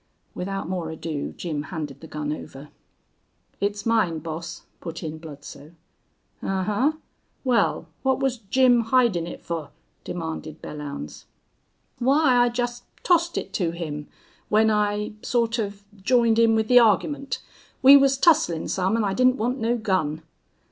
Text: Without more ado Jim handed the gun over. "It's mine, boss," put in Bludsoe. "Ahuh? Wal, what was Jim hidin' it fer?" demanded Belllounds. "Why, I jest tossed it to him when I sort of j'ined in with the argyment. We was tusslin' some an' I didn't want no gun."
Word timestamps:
Without 0.33 0.67
more 0.67 0.89
ado 0.89 1.31
Jim 1.37 1.61
handed 1.61 2.01
the 2.01 2.07
gun 2.07 2.33
over. 2.33 2.69
"It's 3.59 3.85
mine, 3.85 4.17
boss," 4.17 4.63
put 4.79 5.03
in 5.03 5.19
Bludsoe. 5.19 5.73
"Ahuh? 6.41 6.97
Wal, 7.43 7.87
what 8.01 8.19
was 8.19 8.39
Jim 8.39 8.85
hidin' 8.85 9.27
it 9.27 9.43
fer?" 9.43 9.69
demanded 10.03 10.59
Belllounds. 10.59 11.25
"Why, 11.99 12.37
I 12.37 12.49
jest 12.49 12.85
tossed 13.03 13.37
it 13.37 13.53
to 13.53 13.69
him 13.73 14.07
when 14.49 14.71
I 14.71 15.11
sort 15.21 15.59
of 15.59 15.83
j'ined 16.01 16.39
in 16.39 16.55
with 16.55 16.67
the 16.67 16.79
argyment. 16.79 17.37
We 17.83 17.95
was 17.95 18.17
tusslin' 18.17 18.69
some 18.69 18.97
an' 18.97 19.03
I 19.03 19.13
didn't 19.13 19.37
want 19.37 19.59
no 19.59 19.77
gun." 19.77 20.23